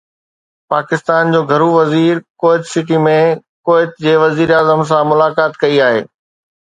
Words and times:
پاڪستان 0.73 1.33
جي 1.35 1.41
گهرو 1.51 1.67
وزير 1.75 2.21
ڪويت 2.43 2.63
سٽي 2.71 3.01
۾ 3.09 3.13
ڪويت 3.71 3.91
جي 4.07 4.17
وزيراعظم 4.25 4.83
سان 4.93 5.03
ملاقات 5.13 5.61
ڪئي 5.67 5.83
آهي 5.91 6.01